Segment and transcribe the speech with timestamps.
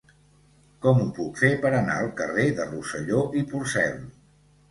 [0.85, 4.03] Com ho puc fer per anar al carrer de Rosselló i Porcel?